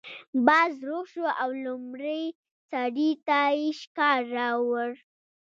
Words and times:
باز 0.45 0.73
روغ 0.87 1.05
شو 1.13 1.25
او 1.41 1.49
لومړي 1.65 2.21
سړي 2.71 3.11
ته 3.27 3.39
یې 3.59 3.69
شکار 3.81 4.19
راوړ. 4.37 4.91